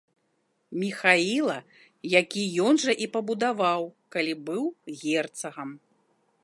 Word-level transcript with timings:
Міхаіла, 0.83 1.57
які 2.19 2.41
ён 2.65 2.73
жа 2.85 2.93
і 3.07 3.09
пабудаваў, 3.17 3.81
калі 4.15 4.33
быў 4.51 4.63
герцагам. 5.03 5.69